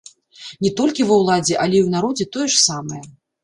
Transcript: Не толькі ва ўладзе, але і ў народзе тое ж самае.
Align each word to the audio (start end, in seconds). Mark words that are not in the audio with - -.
Не 0.65 0.71
толькі 0.79 1.05
ва 1.11 1.19
ўладзе, 1.21 1.59
але 1.67 1.75
і 1.79 1.85
ў 1.87 1.95
народзе 1.99 2.29
тое 2.33 2.47
ж 2.51 2.67
самае. 2.67 3.03